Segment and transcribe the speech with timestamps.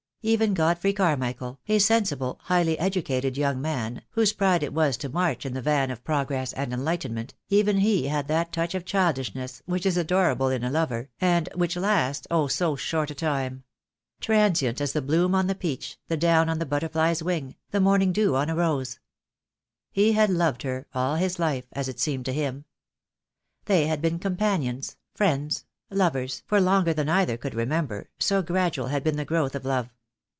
[0.23, 5.47] Even Godfrey Carmichael, a sensible, highly educated young man, whose pride it was to march
[5.47, 9.83] in the van of progress and enlightenment, even he had that touch of childishness which
[9.83, 13.63] is adorable in a lover, and which lasts, oh, so short a time:
[14.19, 18.13] transient as the bloom on the peach, the down on the butterfly's wing, the morning
[18.13, 18.99] dew on a rose.
[19.91, 22.65] He had loved her all his life, as it seemed to him.
[23.65, 29.03] They had been companions, friends, lovers, for longer than either could remember, so gradual had
[29.03, 29.89] been the growth of love.